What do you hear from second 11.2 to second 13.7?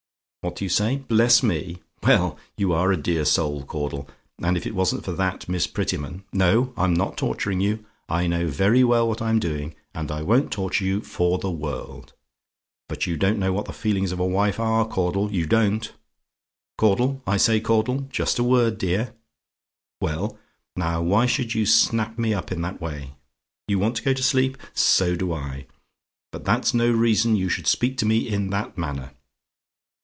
the world; but you don't know what